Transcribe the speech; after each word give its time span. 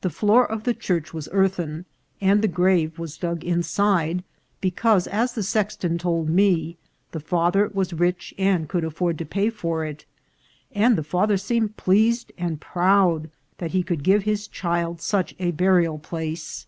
The 0.00 0.08
floor1 0.08 0.50
of 0.50 0.64
the 0.64 0.74
church 0.74 1.14
was 1.14 1.28
earthen, 1.30 1.84
and 2.20 2.42
the 2.42 2.48
grave 2.48 2.98
was 2.98 3.16
dug 3.16 3.44
inside, 3.44 4.24
because, 4.60 5.06
as 5.06 5.34
the 5.34 5.44
sexton 5.44 5.98
told 5.98 6.28
me, 6.28 6.78
the 7.12 7.20
father 7.20 7.70
was 7.72 7.92
rich 7.92 8.34
and 8.38 8.68
could 8.68 8.82
afford 8.82 9.18
to 9.18 9.24
pay 9.24 9.50
for 9.50 9.84
it, 9.84 10.04
and 10.72 10.98
the 10.98 11.04
father 11.04 11.36
seemed 11.36 11.76
pleased 11.76 12.32
and 12.36 12.60
proud 12.60 13.30
that 13.58 13.70
he 13.70 13.84
could 13.84 14.02
give 14.02 14.24
his 14.24 14.48
child 14.48 15.00
such 15.00 15.32
a 15.38 15.52
burial 15.52 15.96
place. 16.00 16.66